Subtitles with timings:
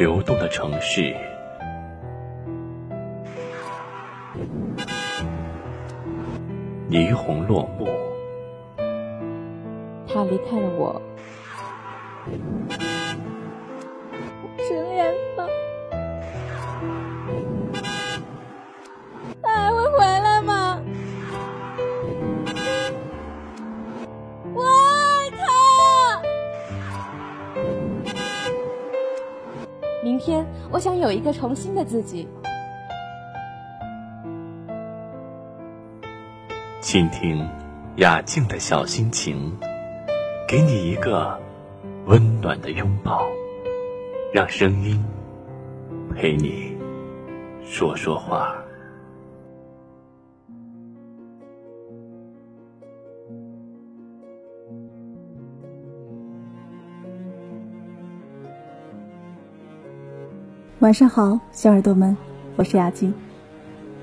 [0.00, 1.14] 流动的城市，
[6.88, 7.86] 霓虹落幕，
[10.08, 11.02] 他离开了我，
[30.20, 32.28] 天，我想有一个重新的自己。
[36.80, 37.46] 倾听
[37.96, 39.56] 雅静的小心情，
[40.46, 41.38] 给你一个
[42.06, 43.22] 温暖的拥抱，
[44.32, 45.02] 让声音
[46.14, 46.76] 陪你
[47.64, 48.59] 说说话。
[60.80, 62.16] 晚上好，小耳朵们，
[62.56, 63.12] 我是雅静。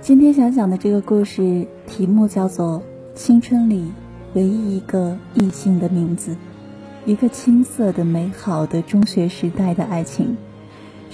[0.00, 2.80] 今天想讲的这个故事题目叫做
[3.14, 3.92] 《青春里
[4.32, 6.32] 唯一一个异性的名字》，
[7.04, 10.34] 一个青涩的、美好的中学时代的爱情。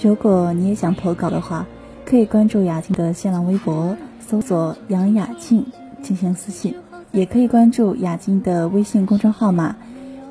[0.01, 1.67] 如果你也想投稿的话，
[2.05, 5.65] 可以关注雅静的新浪微博，搜索“杨雅静”
[6.01, 6.73] 进行私信，
[7.11, 9.75] 也可以关注雅静的微信公众号码，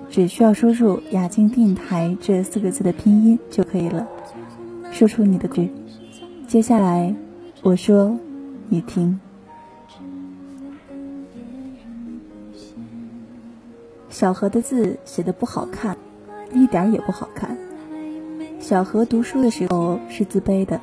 [0.08, 4.08] 只需要输入“雅静电台”这四个字的拼音就可以了。
[4.98, 5.70] 说出你的句，
[6.48, 7.14] 接下来
[7.62, 8.18] 我说，
[8.68, 9.20] 你听。
[14.10, 15.96] 小何的字写的不好看，
[16.52, 17.56] 一点也不好看。
[18.58, 20.80] 小何读书的时候是自卑的，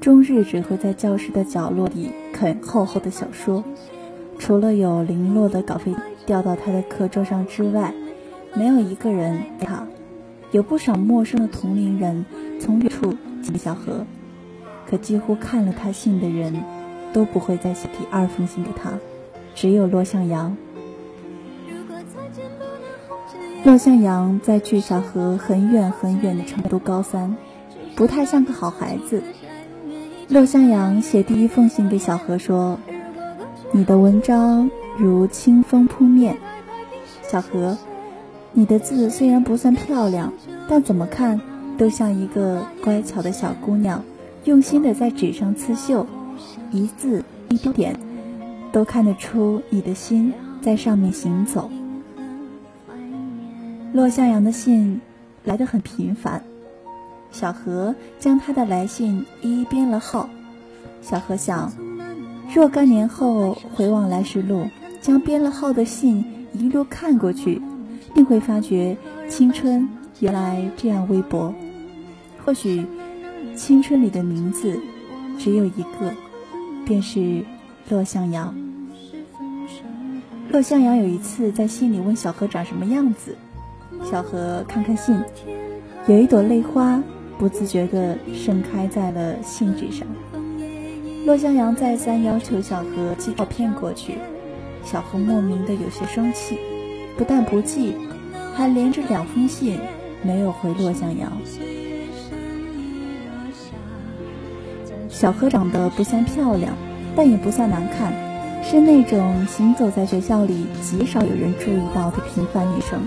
[0.00, 3.62] 终日只会在教室的角落里啃厚厚的小说，
[4.38, 7.92] 除了有零落的稿费掉到他的课桌上之外，
[8.54, 9.86] 没有一个人他。
[10.50, 12.24] 有不少陌生的同龄人
[12.60, 14.06] 从远处寄给小何，
[14.88, 16.62] 可几乎看了他信的人，
[17.12, 18.92] 都不会再写第二封信给他。
[19.54, 20.56] 只有骆向阳。
[23.64, 27.36] 骆向阳在距小何很远很远的成都高三，
[27.96, 29.22] 不太像个好孩子。
[30.28, 32.78] 骆向阳写第一封信给小何说
[33.72, 36.36] ：“你的文章如清风扑面，
[37.22, 37.76] 小何。”
[38.56, 40.32] 你的字虽然不算漂亮，
[40.68, 41.40] 但怎么看
[41.76, 44.02] 都像一个乖巧的小姑娘，
[44.44, 46.06] 用心的在纸上刺绣，
[46.70, 47.96] 一字一标点，
[48.72, 51.70] 都看得出你的心在上面行走。
[53.92, 55.00] 骆向阳的信
[55.44, 56.42] 来得很频繁，
[57.30, 60.28] 小何将他的来信一一编了号。
[61.02, 61.72] 小何想，
[62.54, 64.66] 若干年后回望来时路，
[65.00, 67.60] 将编了号的信一路看过去。
[68.14, 68.96] 定会发觉
[69.28, 69.88] 青春
[70.20, 71.52] 原来这样微薄。
[72.44, 72.84] 或许，
[73.56, 74.78] 青春里的名字
[75.38, 76.12] 只有一个，
[76.84, 77.42] 便是
[77.88, 78.54] 骆向阳。
[80.50, 83.36] 骆向阳有一次在信里问小何长什么样子，
[84.04, 85.18] 小何看看信，
[86.06, 87.02] 有一朵泪花
[87.38, 90.06] 不自觉地盛开在了信纸上。
[91.24, 94.18] 骆向阳再三要求小何寄照片过去，
[94.84, 96.58] 小何莫名的有些生气。
[97.16, 97.94] 不但不寄，
[98.54, 99.78] 还连着两封信
[100.22, 101.32] 没有回骆向阳。
[105.14, 106.74] 小何长得不算漂亮，
[107.14, 108.12] 但也不算难看，
[108.64, 112.98] 是那种行走在学校里极少有人注意到的平凡女生。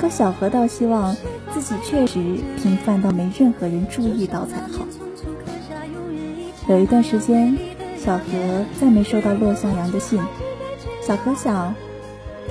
[0.00, 1.16] 可小何倒希望
[1.52, 4.86] 自己确实平凡到没任何人注意到才好。
[6.68, 7.58] 有一段时间，
[7.98, 10.20] 小何再没收到骆向阳的信，
[11.04, 11.74] 小何想。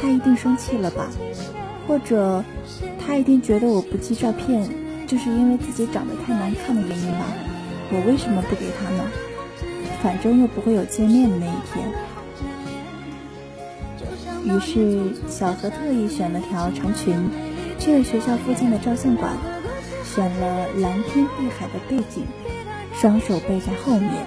[0.02, 1.08] 他一定生气了吧，
[1.88, 2.44] 或者
[3.00, 4.68] 他一定觉得我不寄照片，
[5.08, 7.25] 就是因为自己长得太难看的原因吧？
[7.94, 9.03] 我为什么不给他呢？
[10.02, 11.88] 反正又不会有见面的那一天。
[14.44, 17.29] 于是小何特意选了条长裙，
[17.78, 19.32] 去了学校附近的照相馆，
[20.03, 22.26] 选了蓝天碧海的背景，
[22.93, 24.26] 双手背在后面，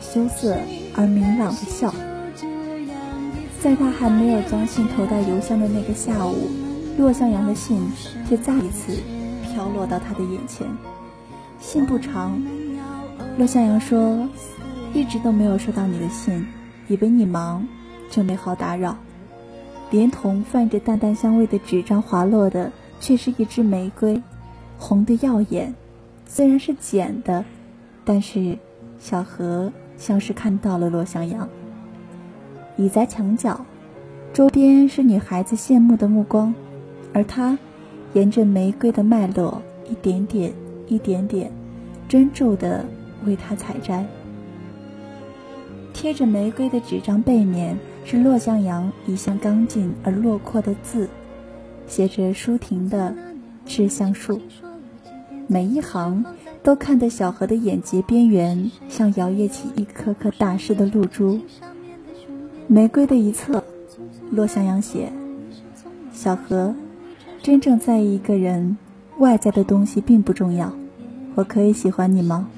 [0.00, 0.58] 羞涩
[0.94, 1.94] 而明朗的笑。
[3.62, 6.50] 在他还没有将信投到邮箱的那个下午，
[6.98, 7.80] 骆向阳的信
[8.28, 8.98] 却再一次
[9.42, 10.66] 飘落到他的眼前。
[11.58, 12.38] 信不长，
[13.36, 14.28] 骆向阳说
[14.94, 16.46] ：“一直都没有收到你的信，
[16.86, 17.66] 以为你忙，
[18.08, 18.96] 就没好打扰。”
[19.90, 22.70] 连同泛着淡淡香味的纸张滑落的，
[23.00, 24.22] 却是一支玫瑰，
[24.78, 25.74] 红的耀眼。
[26.26, 27.44] 虽然是捡的，
[28.04, 28.56] 但是
[29.00, 31.48] 小何像是看到了骆向阳。
[32.76, 33.66] 倚在墙角，
[34.32, 36.54] 周边是女孩子羡慕的目光，
[37.12, 37.58] 而他
[38.12, 40.52] 沿着玫瑰的脉络，一点点、
[40.86, 41.50] 一点点，
[42.08, 42.84] 专注的
[43.26, 44.06] 为他采摘。
[45.92, 51.08] 贴着玫瑰的纸张背面是骆向阳一向刚劲而落魄的字，
[51.86, 53.10] 写着舒婷的
[53.64, 54.36] 《致橡树》，
[55.46, 56.24] 每一行
[56.62, 61.40] 都看得小河的眼睫边缘像摇曳起一颗颗大师的露珠。
[62.66, 63.62] 玫瑰的一侧，
[64.30, 65.12] 骆向阳写
[66.12, 66.74] ：“小河，
[67.42, 68.76] 真正在意一个人，
[69.18, 70.72] 外在的东西并不重要，
[71.34, 72.48] 我可以喜欢你吗？”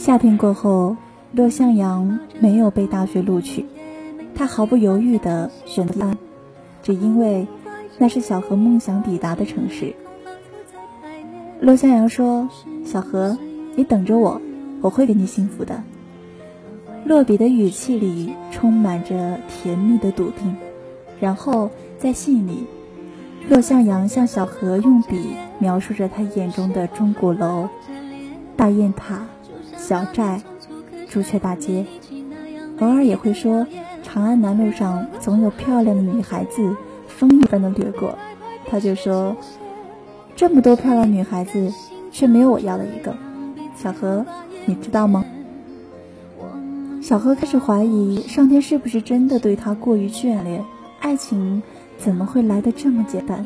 [0.00, 0.96] 夏天过后，
[1.32, 3.66] 骆向阳没有被大学录取，
[4.34, 6.16] 他毫不犹豫地选择安，
[6.82, 7.46] 只因为
[7.98, 9.94] 那是小何梦想抵达的城市。
[11.60, 12.48] 骆向阳说
[12.82, 13.36] ：“小何，
[13.76, 14.40] 你等着我，
[14.80, 15.82] 我会给你幸福的。”
[17.04, 20.56] 落笔的语气里充满着甜蜜的笃定，
[21.20, 21.68] 然后
[21.98, 22.64] 在信里，
[23.50, 27.68] 骆向阳向小何用笔描述着他眼中的钟鼓楼、
[28.56, 29.26] 大雁塔。
[29.90, 30.40] 小寨、
[31.08, 31.84] 朱雀大街，
[32.78, 33.66] 偶尔也会说，
[34.04, 36.76] 长安南路上总有漂亮的女孩子
[37.08, 38.16] 风一般的掠过，
[38.66, 39.34] 他就说，
[40.36, 41.74] 这么多漂亮女孩子，
[42.12, 43.12] 却没有我要的一个。
[43.74, 44.24] 小何，
[44.64, 45.24] 你知道吗？
[47.02, 50.64] 小何开始怀疑，上天是不是真的对他过于眷恋？
[51.00, 51.60] 爱情
[51.98, 53.44] 怎么会来得这么简单？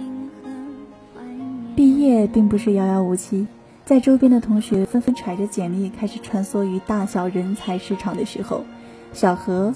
[1.75, 3.47] 毕业并不是遥遥无期。
[3.85, 8.65] 在周边的同学纷纷揣着简历开始穿梭于大小人才市场的时候，
[9.13, 9.75] 小何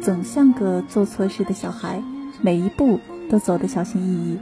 [0.00, 2.02] 总像个做错事的小孩，
[2.40, 2.98] 每一步
[3.28, 4.38] 都走得小心翼翼，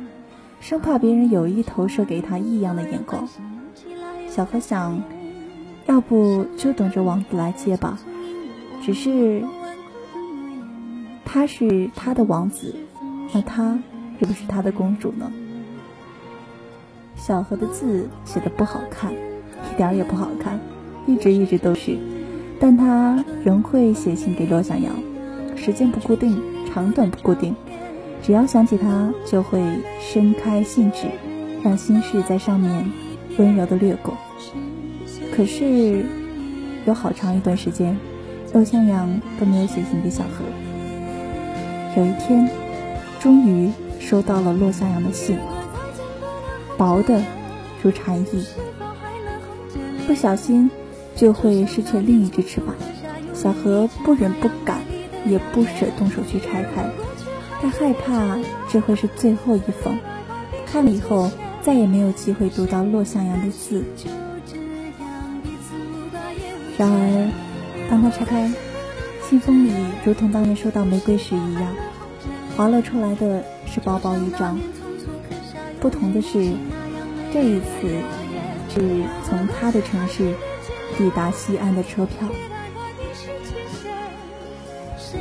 [0.60, 3.28] 生怕别人有意投射给他异样的眼光。
[4.28, 5.02] 小何想，
[5.86, 7.98] 要不就等着王子来接吧。
[8.80, 9.42] 只是，
[11.24, 12.72] 他是他的王子，
[13.34, 13.80] 那他
[14.20, 15.32] 是不是他的公主呢？
[17.18, 20.58] 小何的字写的不好看，一点也不好看，
[21.06, 21.98] 一直一直都是。
[22.60, 24.94] 但他仍会写信给骆向阳，
[25.56, 26.40] 时间不固定，
[26.72, 27.54] 长短不固定，
[28.22, 29.60] 只要想起他，就会
[30.00, 31.06] 伸开信纸，
[31.62, 32.90] 让心事在上面
[33.36, 34.14] 温柔的掠过。
[35.34, 36.04] 可是
[36.86, 37.96] 有好长一段时间，
[38.54, 40.44] 骆向阳都没有写信给小何。
[42.00, 42.48] 有一天，
[43.20, 45.36] 终于收到了骆向阳的信。
[46.78, 47.20] 薄的
[47.82, 48.46] 如蝉翼，
[50.06, 50.70] 不小心
[51.16, 52.74] 就会失去另一只翅膀。
[53.34, 54.80] 小何不忍不敢，
[55.26, 56.88] 也不舍动手去拆开，
[57.60, 58.38] 他害怕
[58.70, 59.98] 这会是最后一封，
[60.66, 61.30] 看了以后
[61.62, 63.84] 再也没有机会读到骆向阳的字。
[66.76, 67.32] 然而，
[67.90, 68.50] 当他拆开
[69.28, 69.72] 信封里，
[70.04, 71.74] 如同当年收到玫瑰时一样，
[72.56, 74.56] 滑落出来的是薄薄一张。
[75.80, 76.52] 不同的是，
[77.32, 77.88] 这一次
[78.68, 80.34] 是从他的城市
[80.96, 82.28] 抵达西安的车票。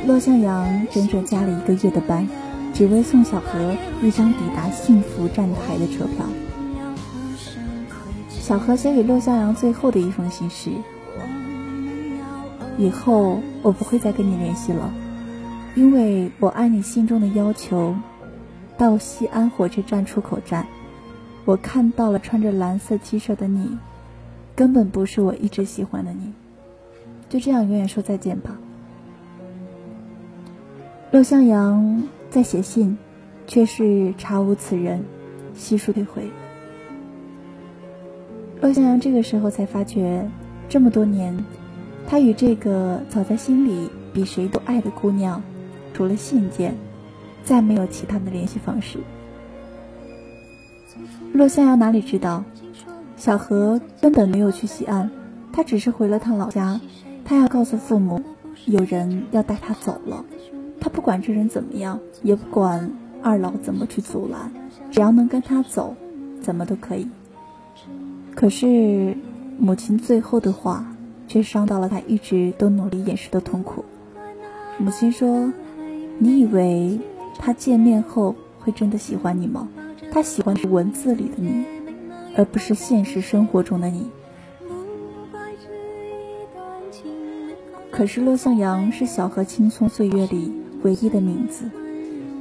[0.06, 2.26] 骆向阳整整加了一个月的班，
[2.74, 6.26] 只为送小何一张抵达幸福站台的车票。
[8.28, 10.70] 小何写给骆向阳最后的一封信是
[12.78, 14.90] ：“以后我不会再跟你联系了，
[15.74, 17.94] 因为我按你心中的要求。”
[18.78, 20.64] 到西安火车站出口站，
[21.44, 23.76] 我看到了穿着蓝色 T 恤的你，
[24.54, 26.32] 根本不是我一直喜欢的你。
[27.28, 28.56] 就这样永远说再见吧。
[31.10, 32.96] 陆向阳在写信，
[33.48, 35.02] 却是查无此人，
[35.54, 36.30] 悉数退回。
[38.60, 40.24] 陆向阳这个时候才发觉，
[40.68, 41.36] 这么多年，
[42.06, 45.42] 他与这个早在心里比谁都爱的姑娘，
[45.92, 46.74] 除了信件。
[47.48, 48.98] 再没有其他的联系方式。
[51.32, 52.44] 洛向阳哪里知道，
[53.16, 55.10] 小何根本没有去西安，
[55.50, 56.78] 他只是回了趟老家。
[57.24, 58.22] 他要告诉父母，
[58.66, 60.22] 有人要带他走了。
[60.78, 62.90] 他不管这人怎么样，也不管
[63.22, 64.52] 二老怎么去阻拦，
[64.90, 65.96] 只要能跟他走，
[66.42, 67.08] 怎么都可以。
[68.34, 69.16] 可是
[69.58, 70.86] 母亲最后的话，
[71.26, 73.82] 却伤到了他一直都努力掩饰的痛苦。
[74.76, 75.50] 母亲说
[76.20, 77.00] ：“你以为？”
[77.38, 79.68] 他见面后会真的喜欢你吗？
[80.10, 81.64] 他喜欢是文字里的你，
[82.36, 84.10] 而不是现实生活中的你。
[87.90, 90.52] 可是骆向阳是小河青葱岁月里
[90.82, 91.70] 唯一的名字，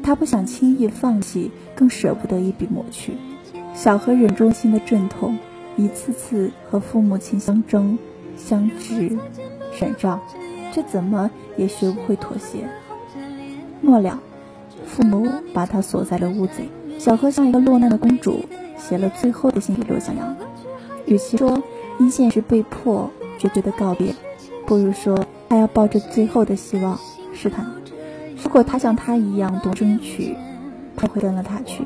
[0.04, 3.14] 他不想轻易放弃，更舍不得一笔抹去。
[3.74, 5.38] 小河忍中心的阵痛，
[5.76, 7.98] 一次次和父母亲相争、
[8.36, 9.18] 相执、
[9.74, 10.20] 闪照，
[10.72, 12.68] 却怎么也学不会妥协。
[13.82, 14.20] 末了。
[14.98, 16.70] 父母把他锁在了屋子里。
[16.98, 18.44] 小何像一个落难的公主，
[18.80, 20.36] 写了最后的信给罗向阳。
[21.06, 21.62] 与其说
[22.00, 24.16] 因现实被迫决绝的告别，
[24.66, 27.00] 不如说他要抱着最后的希望
[27.32, 27.64] 试探。
[28.44, 30.36] 如果他像他一样懂争取，
[30.96, 31.84] 他会跟了他去。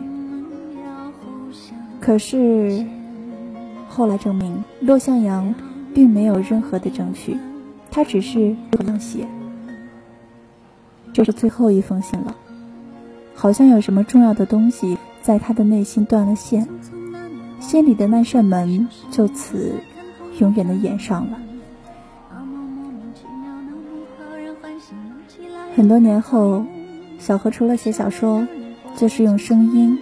[2.00, 2.86] 可是
[3.90, 5.54] 后来证明，骆向阳
[5.94, 7.38] 并没有任何的争取，
[7.92, 9.28] 他只是这样写。
[11.12, 12.34] 这是最后一封信了，
[13.34, 16.68] 好像有什么重要的东西在他的内心断了线，
[17.60, 19.76] 心里的那扇门就此
[20.40, 21.40] 永远的掩上了。
[25.76, 26.66] 很多年后，
[27.18, 28.46] 小何除了写小说，
[28.98, 29.98] 就是用声音，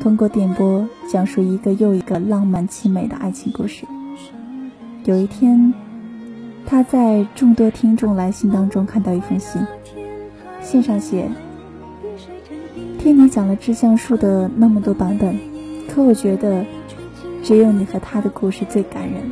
[0.00, 3.86] 通过电波讲述一个又一个浪漫凄美的爱情故事。
[5.04, 5.72] 有一天，
[6.66, 9.64] 他在众多听众来信当中看到一封信，
[10.60, 11.30] 信上写
[13.06, 15.38] ：“听你讲了致橡树的那么多版本，
[15.88, 16.66] 可我觉得
[17.40, 19.30] 只有你和他的故事最感人。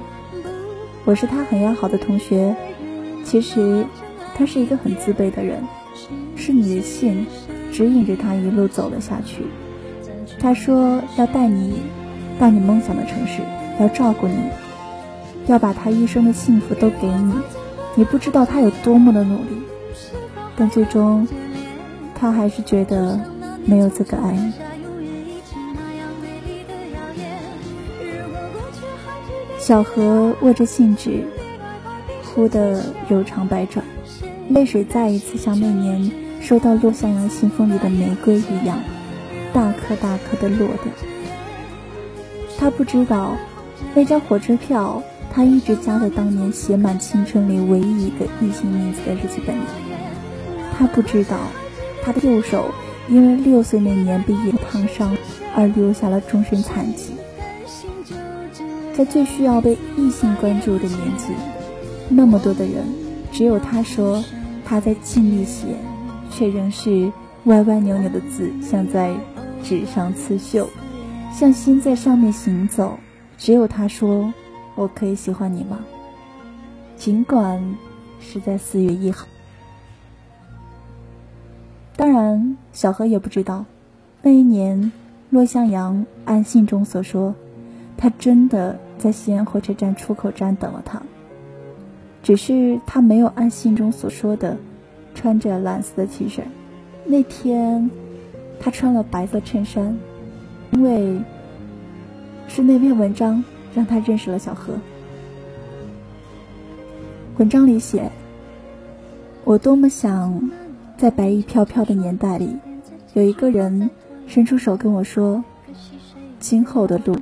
[1.04, 2.54] 我是他很要好的同学，
[3.24, 3.84] 其实。”
[4.38, 5.60] 他是一个很自卑的人，
[6.36, 7.26] 是你的信
[7.72, 9.44] 指引着他一路走了下去。
[10.38, 11.74] 他说要带你
[12.38, 13.42] 到你梦想的城市，
[13.80, 14.36] 要照顾你，
[15.48, 17.32] 要把他一生的幸福都给你。
[17.96, 19.62] 你不知道他有多么的努力，
[20.56, 21.26] 但最终
[22.14, 23.20] 他还是觉得
[23.64, 24.52] 没有资格爱你。
[29.58, 31.24] 小何握着信纸，
[32.22, 33.84] 哭得柔肠百转。
[34.50, 38.78] 泪水再一次像那年收到落向阳信封里的玫瑰一样，
[39.54, 40.92] 大颗大颗的落掉。
[42.58, 43.34] 他不知道，
[43.94, 45.02] 那张火车票
[45.32, 49.62] 他一直夹在当年写满青春里唯一一个异性名字的日记本里。
[50.76, 51.38] 他不知道，
[52.04, 52.66] 他的右手
[53.08, 55.16] 因为六岁那年被野烫伤
[55.54, 57.12] 而留下了终身残疾。
[58.96, 61.32] 在最需要被异性关注的年纪，
[62.08, 62.84] 那么多的人。
[63.32, 64.22] 只有他说，
[64.64, 65.66] 他在尽力写，
[66.30, 67.10] 却仍是
[67.46, 69.12] 歪歪扭扭的字，像在
[69.62, 70.70] 纸上刺绣，
[71.32, 72.96] 像心在上面行走。
[73.36, 74.32] 只有他说，
[74.76, 75.80] 我可以喜欢你吗？
[76.96, 77.76] 尽管
[78.20, 79.26] 是在四月一号。
[81.96, 83.64] 当然，小何也不知道，
[84.20, 84.92] 那一年，
[85.30, 87.34] 骆向阳按信中所说，
[87.96, 91.00] 他真的在西安火车站出口站等了他。
[92.20, 94.56] 只是他没有按信中所说的
[95.14, 96.40] 穿着蓝色的 T 恤。
[97.04, 97.90] 那天，
[98.58, 99.96] 他穿了白色衬衫，
[100.72, 101.20] 因为
[102.48, 104.74] 是那篇文章让他认识了小何。
[107.36, 108.10] 文章里写
[109.44, 110.50] ：“我多么想
[110.96, 112.56] 在白衣飘飘的年代里，
[113.14, 113.90] 有一个人
[114.26, 115.42] 伸出手跟我说，
[116.40, 117.16] 今后的路，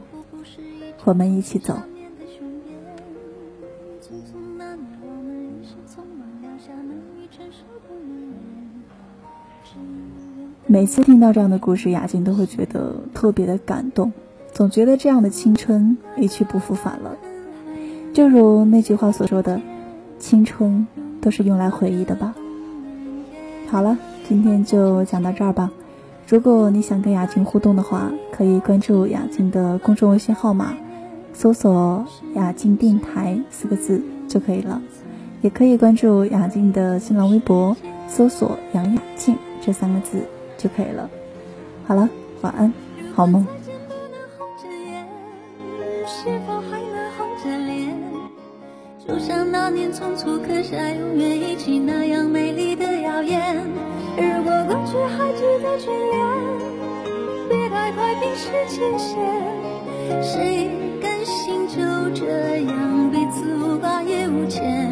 [1.05, 1.77] 我们一起走。”
[10.67, 14.11] 每次听到这样的故事，雅静都会觉得特别的感动，
[14.51, 17.15] 总觉得这样的青春一去不复返了。
[18.15, 19.61] 正如那句话所说的
[20.19, 20.87] ：“青春
[21.21, 22.35] 都是用来回忆的吧。”
[23.69, 25.71] 好了，今天就讲到这儿吧。
[26.27, 30.75] 如果你想跟雅静互动的话，可以关注雅静的公众微信号码，
[31.33, 34.81] 搜索“雅静电台”四个字就可以了。
[35.41, 37.77] 也可以关注雅静的新浪微博，
[38.09, 40.23] 搜索“杨雅静”这三个字。
[40.59, 41.11] 就可以了。
[41.89, 42.09] 好了，
[42.41, 42.73] 晚安，
[43.17, 43.45] 好梦。
[49.05, 53.57] 就像那年匆促刻下永远一起那样美丽的谣言。
[54.17, 56.15] 如果过去还值得眷恋，
[57.49, 59.17] 别太快冰释前嫌。
[60.23, 60.69] 谁
[61.01, 61.77] 甘心就
[62.15, 64.92] 这样彼此无挂也无牵？